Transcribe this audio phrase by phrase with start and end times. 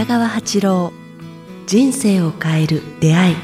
[0.00, 0.92] 北川八郎
[1.66, 3.36] 人生を変える出会い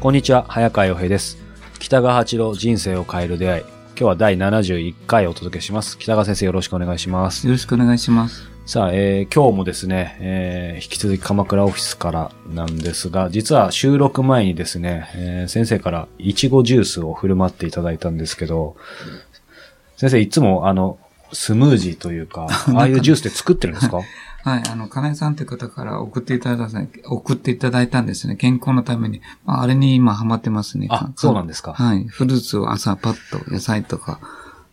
[0.00, 1.36] こんにちは、早川洋平です。
[1.78, 3.62] 北川八郎人生を変える出会い。
[3.88, 5.98] 今日は第71回お届けします。
[5.98, 7.46] 北川先生よろしくお願いします。
[7.46, 8.48] よろしくお願いします。
[8.64, 18.76] さあ、えー今日もですね、えー引き続き鎌倉オフィスからなんですが、実は収録前にですね、えー先生からいちごジュースを振る舞っていただいたんですけど、
[20.02, 20.98] 先生いつもあの、
[21.32, 23.98] スムージーというか、 ああいうジュースって作ってるんですか？
[24.44, 28.34] はい、あの、金井さんという方から送っていただいた、送っていただいたんですね。
[28.34, 29.20] 健康のために。
[29.44, 30.88] まあ、あれに今ハマってますね。
[30.90, 31.74] あ、そうなんですか。
[31.74, 32.04] はい。
[32.08, 34.18] フルーツを朝パッと、野菜とか、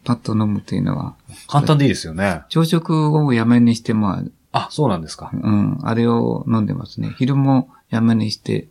[0.04, 1.14] パッと飲むというのは、
[1.48, 2.42] 簡単でいいですよね。
[2.50, 5.30] 朝食をやめにして、まあ、あ、そうなんですか。
[5.32, 7.14] うん、あれを飲んでますね。
[7.20, 8.68] 昼もやめにして、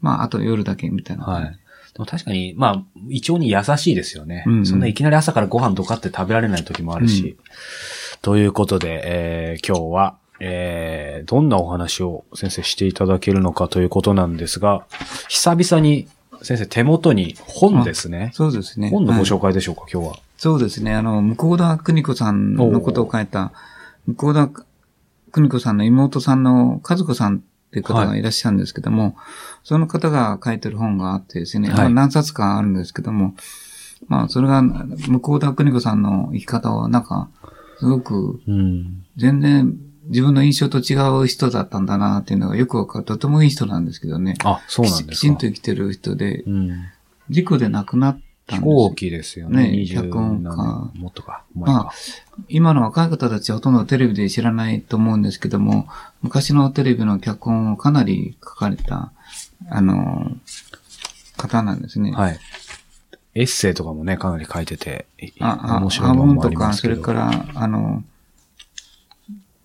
[0.00, 1.26] まあ、あと夜だけみたいな。
[1.26, 1.59] はい。
[1.94, 4.44] でも確かに、まあ、胃腸に優しいですよね。
[4.46, 7.36] うんうんそんないきなり朝からご飯とかって食べられない時もあるし。
[8.22, 14.84] ということで、えー今日は、えーどんなお話を先生していただけるのかということなんですが、
[15.28, 16.08] 久々に
[16.42, 18.30] 先生手元に本ですね。
[18.34, 18.90] そうですね。
[18.90, 20.18] 本のご紹はい介でしょうか、今日は。
[20.38, 20.94] そうですね。
[20.94, 23.52] あの、向田邦子さんのことを書いた、
[24.16, 24.48] 向田
[25.32, 29.16] 邦子さんの妹さんの和子さんっていう方がいらっしゃるんですけども、
[29.62, 33.34] その方が書いてる本があってですね、はいまあ何冊かあるんですけども、
[34.08, 37.28] まあ、それが、向田邦子さんの生き方を、なんか、
[37.78, 39.04] すごく、うん。
[39.16, 43.04] 全然自分の印象と違う人だったんだなっていうのがよくわかる。
[43.04, 44.36] とてもいい人なんですけどね。
[44.44, 45.14] あ、そうなんきですか。
[45.14, 46.86] ちきちんと生きてる人で、うん。
[47.28, 48.20] 事故で亡くなっ
[48.50, 49.70] たんです飛行機ですよね。
[49.70, 50.50] ね脚本家
[50.94, 51.44] もっとか。
[51.54, 51.94] 前まあか。
[52.48, 55.88] 今の若い方たちはほとんどテレビで知らないと思うんですけども、
[56.22, 59.12] 昔のテレビの脚本をかなり書かれた、
[59.68, 60.32] あの、
[61.36, 62.12] 方なんですね。
[62.12, 62.38] はい。
[63.34, 66.94] エッセイとかもね、かなり書いてて、いあ、あ、面白い半ものもあ分とか、りますけど。
[66.94, 68.02] それから、あの、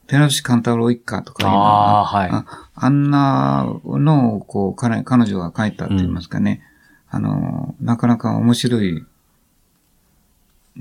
[0.08, 2.30] 寺内勘太郎一家とかああ、はい。
[2.32, 2.46] あ
[2.76, 6.62] あんなのを、こう、彼、彼女が書いたって言いますかね。
[7.10, 9.06] あの、なかなか面白い、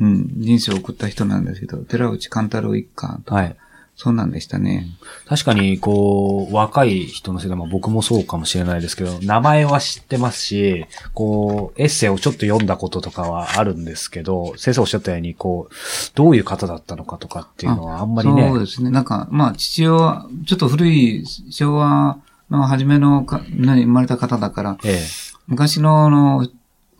[0.00, 3.56] うん、人生を送った人なんですけど、寺内勘太郎一家とか、はい。
[3.96, 4.88] そうなんでしたね。
[5.28, 15.74] 確かに、こう、若い人の世代、まあ僕もそうかもしれないですけど、名前は知ってますし、こう、エッセイをちょっと読んだこととかはあるんですけど、先生おっしゃったように、こう、
[16.16, 18.48] どういう方だったのかとかっていうのはあんまりね。
[18.48, 18.90] そうですね。
[18.90, 22.18] なんか、まあ、父親、ちょっと古い昭和
[22.50, 25.00] の初めのか、何、生まれた方だから、ええ。
[25.46, 26.48] 昔のあの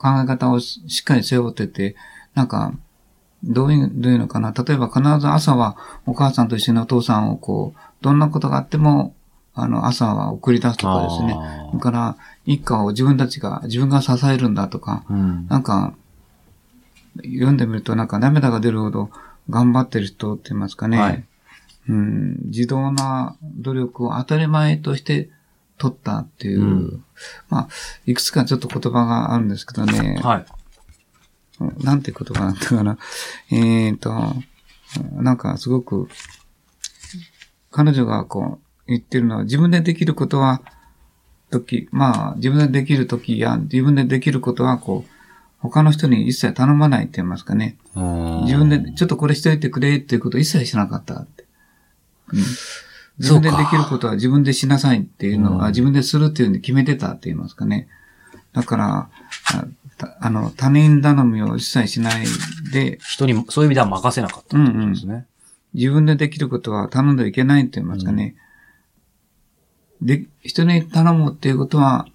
[0.04, 1.96] 考え方をししっかり背負ってて、
[2.34, 2.74] なんか、
[3.42, 4.52] どういう、どういうのかな。
[4.52, 5.76] 例えば必ず朝は
[6.06, 9.14] お母さんと一緒にお父さんをこう、どんなことがあっても、
[9.54, 11.34] あの、朝は送り出すとかですね。
[11.34, 15.46] あそれから、一家を自分たちが、自分が支えるんだとか、ーうん。
[15.48, 15.94] なんか、
[17.16, 19.10] 読んでみるとなんか涙が出るほど
[19.48, 20.98] 頑張ってる人って言いますかね。
[20.98, 21.24] はい
[21.88, 25.28] うん、自動な努力を当たり前として
[25.78, 27.04] 取ったっていう、うん
[27.48, 27.68] まあ、
[28.06, 30.20] いくつかちょっと言葉があるんですけどね。
[30.22, 30.46] はい。
[31.84, 32.98] なんて言葉なんだかな。
[33.50, 34.34] えっ、と、
[35.12, 36.08] なんかすごく、
[37.70, 40.62] 彼女がこう言ってるのは自分でできることは、
[41.50, 45.10] 時、まあ自分でできる時や自分でできることはこう、
[45.58, 47.78] 他の人に一切頼まないって言いますかね。
[47.94, 51.44] 自分でちょっとこれしといてくれっていうことを一切しなかったって。
[52.32, 52.40] うん
[53.18, 57.88] 自分でできることは自分でしなさいっていうのは、うん自分でするっていうふうに決めてたって言いますかね。
[58.52, 59.10] だから、
[60.20, 62.26] あの、他人頼みを一切しない
[62.72, 65.26] で、人に、そういう意味では任せなかったってことですね。
[65.74, 68.36] 自分でできることは頼んではいけないって言いますかね。
[70.02, 72.06] で、人に頼むっていうことは、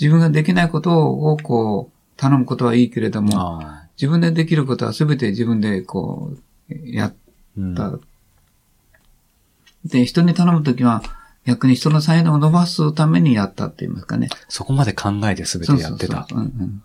[0.00, 6.32] 自分ができないことをこう、頼むことはいいけれども、あ自分でできることは全て自分でこ
[6.70, 7.14] う、やっ
[7.76, 7.98] た。
[9.84, 11.02] で、人に頼むときは、
[11.46, 14.28] 逆に人の才能を伸ばすためにやったって言いますかね。
[14.48, 16.26] そこまで考えて全てやってた。
[16.28, 16.82] そうそうそううんうん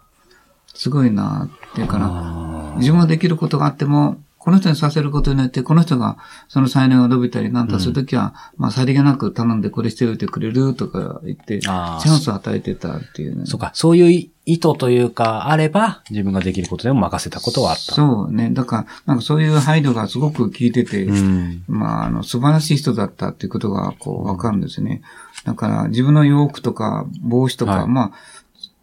[0.73, 6.17] すごいなっていうから、自分ができることがあっても、この人にさせることによって、この人が
[6.49, 13.45] その才能が伸びたりなんだするときは、まあ、さりげなく頼んでこれしておいてくれるとか言って、チャンスを与えてたっていうね。
[13.45, 17.93] そうか、そういう意図というか、あれば、自分ができることでも任せたことはあった。
[17.93, 18.49] そうね。
[18.51, 21.63] だから、なんかそういう配慮がすごく効いてて、うん。
[21.67, 25.01] まあ、あの、素晴らしい人だったっていうことが、こう、わかるんですね。
[25.45, 28.11] だから、自分の洋服とか、帽子とか、はいまあ、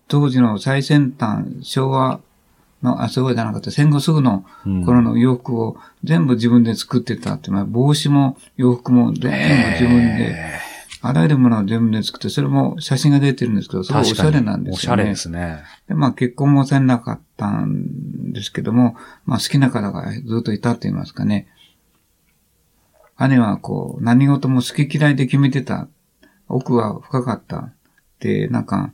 [0.09, 2.21] 当時の最先端、昭和
[2.83, 10.60] の、あ、昭和じゃなかった、戦後すぐのうん頃の洋服を全部自分で作ってたって、まあ、帽子も洋服も全部自分で
[11.03, 14.95] あらゆるものを全部で作って、それも写真が出てるんですけど、すごいおしゃれなんですよね。
[14.95, 15.63] おしゃれですね。
[15.89, 21.49] で、まあ結婚もせなかったんですけども、まあ好きな方がずっといたって言いますかね。
[23.29, 25.89] 姉はこう、何事も好き嫌いで決めてた。
[26.49, 27.71] 奥は深かった。
[28.19, 28.93] で、なんか、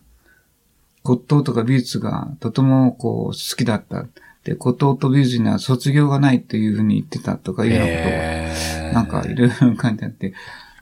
[1.02, 4.06] 骨董とか美術がとてもこう好きだった。
[4.44, 10.32] で、骨董と美術には卒業がないっていうふうに言ってたとかいうようなことがえーなんかいろいろ書いてあって、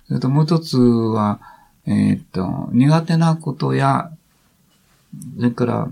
[0.08, 1.40] それともう一つは、
[1.86, 4.10] えーっと、苦手なことや、
[5.36, 5.88] それから、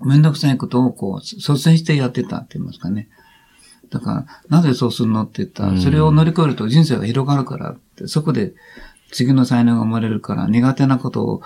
[0.00, 3.08] めんどくさいことをこう、率先してやってたって言いますかね。
[3.90, 8.54] だから、なぜそうするのって言ったら、うんそれを乗り越えると人生が広がるからって、そこで
[9.10, 11.42] 次の才能が生まれるから、苦手なことを、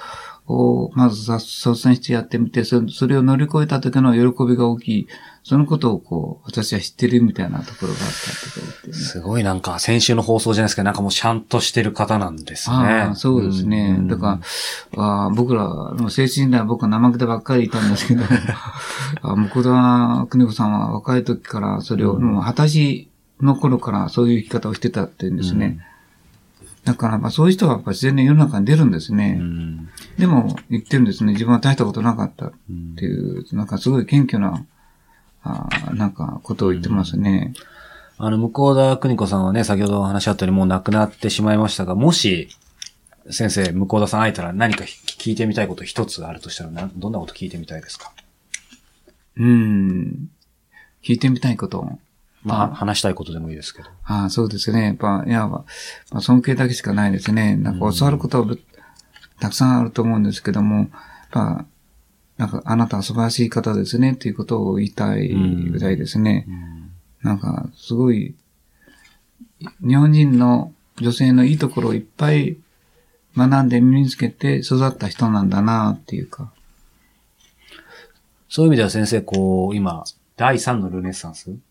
[0.47, 5.09] をまずさ率先してやってみて、そそれを乗り越えた時の喜びが大きい。
[5.45, 8.93] そのことをこう、私は知ってるみたいなところがあったって言ってね。
[8.93, 12.77] すごいなんか、先週の放送じゃないですけど、なんかもうちゃんとしてる方なんですね。
[12.77, 13.97] ああ、そうですね。
[13.97, 14.41] んだか
[14.97, 18.23] ら、あー僕ら、もう精神では僕は怠けてばっかりいたんですけど、
[19.23, 23.09] あ向田邦子さんは若い時からそれを、もう二十歳
[23.41, 25.81] の頃からそういう生き方をしてたっていうんですね。
[26.85, 29.39] だから、まあそういう人はやっぱ自然に世の中に出るんですね。
[29.41, 29.89] うん
[30.19, 31.33] でも言ってるんですね。
[31.33, 34.67] 自分は大したことなかったっうんていう、なんかすごい謙虚な、
[35.43, 37.55] あーなんかことを言ってますね。
[38.19, 42.49] あの、向田邦子さんはね、先ほどお話しあったようにもう亡くなってしまいましたが、もし、
[43.31, 48.13] 先生、向田さん会えたら何か聞いてみたいこと一つあるとしたら、などんなこと聞いてみたいですか？
[49.37, 50.29] うん。
[51.03, 51.99] 聞いてみたいこと。
[52.45, 53.89] まあ、話したいことでもいいですけど。
[54.05, 54.85] ああ、そうですね。
[54.85, 55.65] やっぱ、いや、ま
[56.11, 57.57] あ、尊敬だけしかないですね。
[57.57, 58.61] なんか教わることはぶ
[59.41, 60.89] たくさんあると思うんですけども、やっ
[61.31, 61.65] ぱ、
[62.39, 66.47] なんか、あなたは素晴らしい方ですねっていうことを言いたいぐらいですね。
[67.23, 68.35] なんか、すごい、
[69.87, 72.57] 日本人の女性のいいところをいっぱい
[73.37, 76.53] 学んで身につけて育った人なんだなっていうか。
[78.49, 80.05] そういう意味では先生、こう、今、
[80.37, 81.63] 第三のルネッサンスうん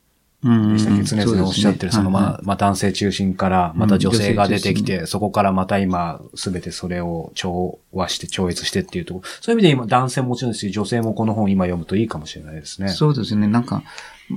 [0.43, 1.03] でしたっけ？
[1.03, 9.25] 常々おっしゃってる、その、まあ、まあ、男性中心から、また女性が出てきて、そこからまた今、すべてそれを調和して、超越してっていうところ。
[9.41, 12.89] そういう意味で今、男性ももちろんですし、女性もこの本今読むといいかもしれないですね。
[12.89, 13.47] そうですね。
[13.47, 13.83] なんか、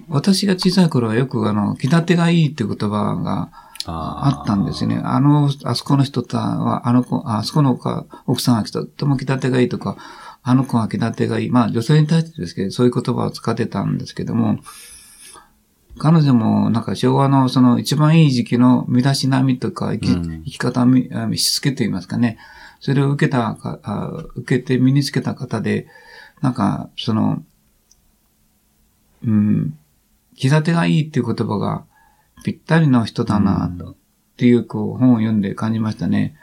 [0.09, 3.51] 私が小さい頃はよくあの、気立てがいいって言葉が
[3.87, 5.01] あったんですよね。
[5.03, 9.97] あの、あそこの人とは、あの子、あそこの子奥さんはとっても気立てがいいとか、
[10.43, 11.51] あの子は気立てがいい。
[11.51, 14.59] まあ女性に対してですけど、そういう言葉を使ってたんですけども、
[15.99, 22.39] 彼女もなんか昭和のその一番いい時期の身だしなみとか生き,、うん生き方み、あしつけと言いますかね。
[22.81, 25.87] それを受けたかあ、受けて身につけた方で、
[26.43, 27.43] なんか、その、
[29.25, 29.79] うん、
[30.37, 31.85] 気立てがいいっていう言葉が
[32.45, 33.95] ぴったりの人だな、と、っ
[34.37, 36.37] ていうこう本を読んで感じましたね。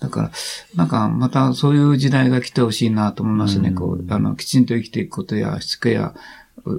[0.00, 0.30] だから、
[0.74, 3.68] なんかまたそういう時代が来てほしいなと思いますね。
[3.68, 6.14] うんこう、あの、きちんと生きていくことや、しつけや、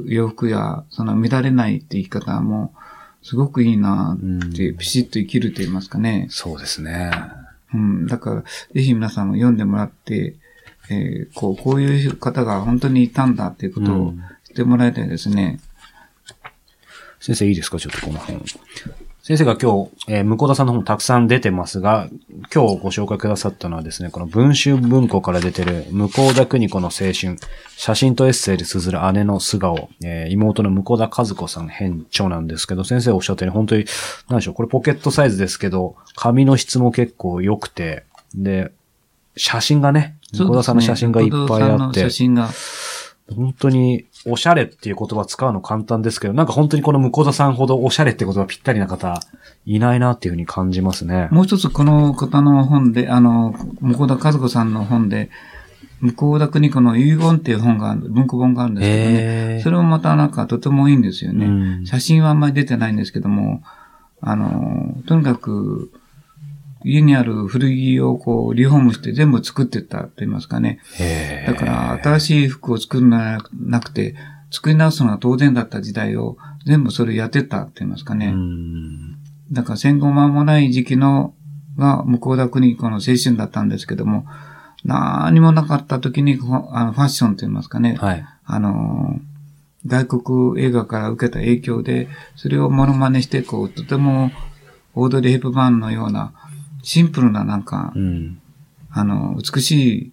[0.05, 2.73] 洋服や、その乱れないって生き方も、
[3.21, 6.27] すごくいいなって、うんピシッと生きると言いますかね。
[6.29, 7.11] そうですね。
[7.73, 8.07] うん。
[8.07, 8.47] だから、ぜ
[8.81, 10.35] ひ皆さんも読んでもらって、
[10.89, 15.59] えーこう、こういう方が本当にいたんだっていうことをうん知ってもらいたいですね。
[17.19, 17.79] 先生いいですか？
[17.79, 18.43] ちょっとこの本。
[19.25, 22.09] 先生が今日、えー向田さんの本たくさん出てますが、
[22.53, 27.37] 今日ご紹介くださったのはですね、この文集文庫から出てる向田邦子の青春、
[27.77, 33.85] 写真とエッセイで綴る姉の素顔、えー妹の向田和子さん編著なんですけど、先生おっしゃったように本当に、
[34.27, 38.03] なんでしょう、これポケットサイズですけど、紙の質も結構良くて、
[38.35, 38.73] で、
[39.37, 42.49] 写真がね、向田さんの写真がいっぱいあって、写真が、
[43.31, 49.21] 本当に、おしゃれっていう言葉使うの簡単ですけど、なんか本当にこの向田さんほどおしゃれって言葉ぴったりな方、
[49.65, 51.29] いないなっていうふうに感じますね。
[51.31, 55.29] もう一つこの方の本で、あの、向田和子さんの本で、
[56.01, 59.57] 向田邦子の遺言っていう本がある、文庫本があるんですけどね。
[59.57, 61.45] へそれもまたなんかとてもいいんですよね。
[61.45, 63.63] うん写真はあんまり出てないんですけども、
[64.19, 65.91] あの、とにかく、
[66.83, 70.79] 家にある古着をこう、リフォームして全部作ってったと言いますかね。
[70.99, 74.15] へだから、新しい服を作るのではなくて、
[74.51, 78.27] 作り直すのが当然だった時代を全部それやってったと言いますかね。
[78.27, 79.17] うん
[79.51, 81.33] だから戦後間もない時期の、
[81.77, 84.25] が向田邦子の青春だったんですけども、
[84.83, 87.95] 何もなかった時にファあのファッションと言いますかね。
[87.99, 88.25] はい。
[88.45, 89.19] あの、
[89.85, 94.31] 外国映画から受けた影響で、それをモノマネして、こう、とても、
[94.95, 96.33] オードリー・ヘップバーンのような、
[96.83, 98.39] シンプルななんかう、ん。
[98.91, 100.11] あの、美しい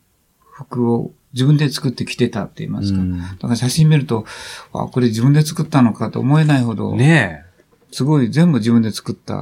[0.53, 3.01] 服を自分で作って着てたって言いますか。
[3.01, 4.25] うんだから写真見ると、
[4.73, 7.45] あ、これ自分で作ったのかと思えないほど、ね
[7.93, 9.35] すごい全部自分で作った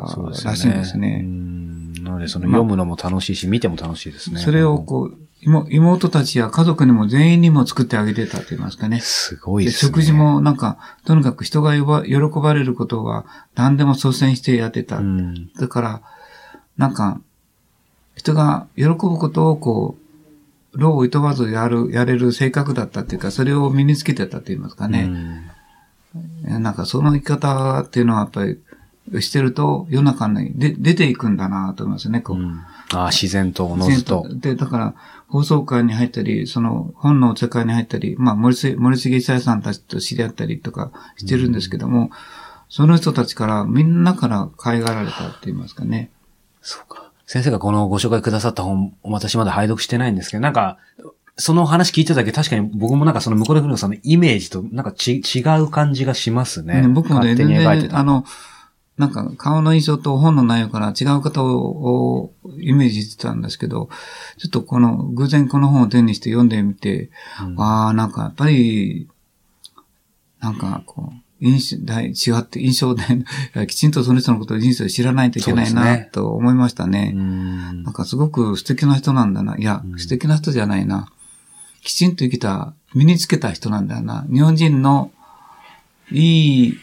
[0.45, 1.21] らしいんですね。
[1.23, 4.41] うんなので、その読むのも楽しいし、見ても楽しいですね。
[4.41, 9.01] それをこう、妹妹たちや家族にも全員にも作ってあげてたと言いますかね。
[9.01, 9.89] すごいでですね。
[9.91, 14.97] 食事もなんか、とにかく人が喜ばれることは何でも率先してやってた。
[14.99, 15.53] うん。
[15.53, 16.03] だから、
[16.79, 17.21] なんか、
[18.15, 19.97] 人が喜ぶことをこ
[20.73, 25.03] う、労をいとわずやる、やれる性格だったっていうか、それを身につけてたと言いますかうね。
[25.05, 25.51] ん
[26.45, 28.59] なんかその生き方っていうのはやっぱり、
[29.21, 32.37] してると世の中にで出ていくんだなと思いますね、こう。
[32.37, 34.27] うんああ、自然とおのずと。
[34.31, 34.95] で、だから、
[35.29, 42.11] 放送会に入ったり、その本の世界に入ったり、まあ、森重森重久彌さんたちと知り合ったりとかしてるんですけども、
[42.71, 46.11] その人たちから、みんなから可愛がられたって言いますかね。
[46.61, 47.13] そうか。
[47.27, 50.79] 先生がこのご紹介くださった本、私まだ拝読してないんですけど、なんか、
[51.37, 56.83] その話聞いてただけ確かに僕もなんかその向こうで来るさんのイメージとなんかち違う感じがしますね。
[56.83, 57.47] ね僕もね、全。
[57.47, 58.25] 然、あの、
[58.97, 63.89] なんか顔の印象と本の内容から違う方ををイメージしてたんですけど、
[64.39, 67.11] ちょっとこの、偶然この本を手にして読んでみて、
[67.41, 69.09] うんああ、なんかやっぱり、
[70.41, 73.05] なんかこう、印象、違って印象で、
[73.67, 77.13] きちんとその人のことを人生を知らないといけないな、と思いましたね。
[77.15, 79.57] うんなんかすごく素敵な人なんだな。
[79.57, 81.11] いや、うん素敵な人じゃないな。
[81.83, 84.27] きちんと生きた、身につけた人なんだよな。
[84.33, 85.13] 日本人の
[86.11, 86.79] いい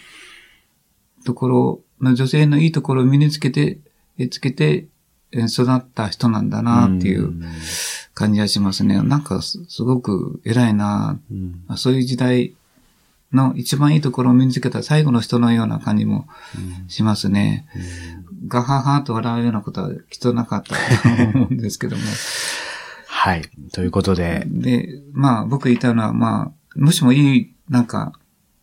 [1.25, 3.79] ところの女性のいいところを身につけて、
[4.17, 4.88] えつけて
[5.31, 7.33] え育った人なんだなっていう
[8.13, 9.01] 感じがしますね。
[9.01, 11.19] なんかすすごく偉いな。
[11.29, 12.53] うんそういう時代
[13.35, 16.27] の一番いいところを身につけた最後の人のような感じも
[16.87, 17.67] しますね。
[18.47, 22.03] ガハハと笑うようなことはきっとなかったと思うんですけども。
[23.07, 23.41] はい。
[23.73, 28.13] ということで、で、まあ僕言いたいのは、まあ、もしもいい、なんか、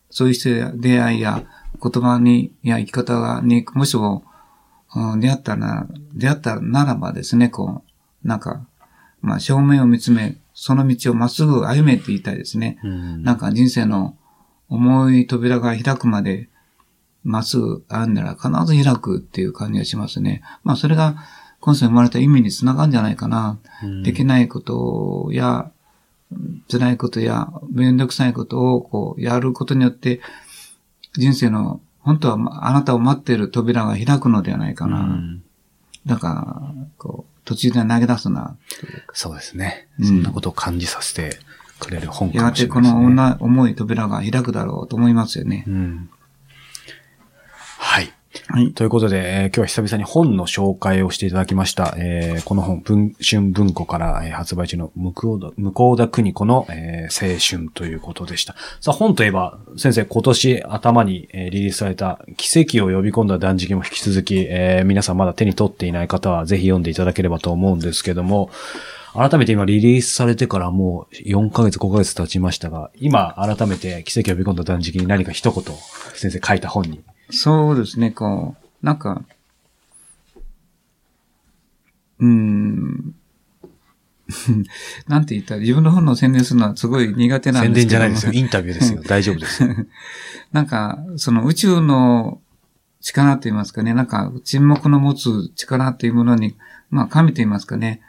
[0.09, 1.43] そういう人や出会いや
[1.81, 4.23] 言葉に、や生き方がに、もしも、
[4.95, 7.83] うん出会ったな、出会ったならばですね、こ
[8.23, 8.65] う、なんか、
[9.21, 12.79] まあ正面を見つめ、その道をまっすぐ歩めって言いたいですね。
[12.83, 14.15] うんなんか人生の
[14.73, 16.49] 重い扉が開くまで、
[17.23, 20.41] まっすぐ歩んだら必ず開くっていう感じがしますね。
[20.63, 21.15] まあそれが
[21.59, 23.59] 今世生まれた意味につながるんじゃないかな。
[23.83, 25.71] うんできないことや、
[26.71, 30.21] 辛いことや、めんどくさいことをこうやることによって、
[31.13, 35.01] 人生の本当はまあなたを待っている扉が開くのではないかな。
[35.01, 35.43] うん
[36.05, 38.57] だから、こう、途中で投げ出すな。
[39.13, 39.87] そうですね。
[39.99, 41.37] うんそんなことを感じさせて
[41.83, 42.93] くれる本かやがもしてれないですね。
[42.93, 45.69] この女重い扉が開くだろうと思いますよねう。
[45.71, 46.09] ん。
[47.77, 48.11] はい。
[48.47, 48.73] はい。
[48.73, 51.93] ということで、えー今日は久々に本の紹介をしていただきました。
[51.97, 58.55] えーこの本、文春文庫から、えー発売中の向こう田邦子の、えー青春ということでした。
[58.81, 68.49] さあ、本といえば、先生、今年頭に、えーリリースされた奇跡を呼び込んだ断食も引き続き、えー皆さんまだ手に取っていない方はぜひ読んでいただければと思うんですけども、
[69.13, 75.63] 改めて今リリースされてからもう4ヶ月5ヶ月経ちましたが、今改めて奇跡を呼び込んだ断食に何か一言、
[76.15, 79.23] 先生書いた本にそうですね、こう、なんか、
[82.19, 83.15] うーん、
[85.07, 88.31] なんて言ったら自分の本の宣伝するのはすごい苦手なん宣ですけど伝じゃないですよ。
[88.33, 89.01] インタビューですよ。
[89.07, 89.69] 大丈夫ですよ。
[90.51, 92.41] なんか、その宇宙の
[93.01, 96.55] 力と言いますかね、なんか沈黙の持つ力というものに、
[96.89, 98.01] まあ神と言いますかね、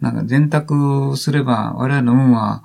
[0.00, 2.62] なんか選択すれば我々の運は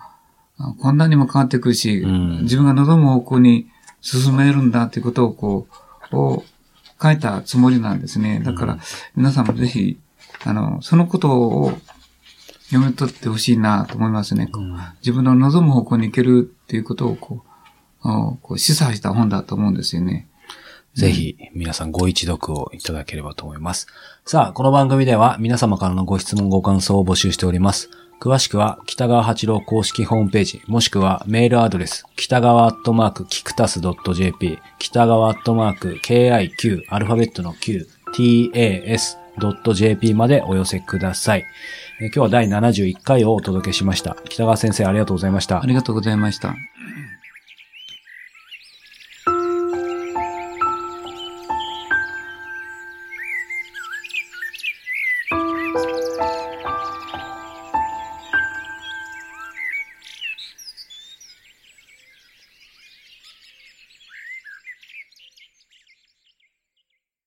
[0.58, 3.68] あこんなにも変わってくるし、うん自分が望む方向に
[4.02, 5.68] 進めるんだということをこ
[6.12, 6.44] う、を
[7.02, 8.42] 書いたつもりなんですね。
[8.44, 8.80] だから
[9.16, 10.00] 皆さんもぜひ、
[10.44, 11.72] あの、そのことを
[12.70, 14.48] 読み取ってほしいなと思いますね。
[14.48, 14.64] こう
[15.02, 20.28] 自分の望む方向に行けるっていうことをこう、あこう示唆した本だと思うんですよね。
[21.00, 23.88] ぜひ、皆さんご一読をいただければと思います。
[24.26, 27.90] さあ、この番組では皆様からのご質問ご感想を募集しております。
[28.20, 41.46] 詳しくは、北川八郎公式ホームページ、もしくはメールアドレス、北川アットマーク、キクタス .jp、北川アットマーク、kiq、アルファベットの q、tas.jp までお寄せください。
[42.02, 44.18] 今日は第71回をお届けしました。
[44.28, 45.66] 北川先生ありがとうございましたあ。
[45.66, 46.58] りがとうございました。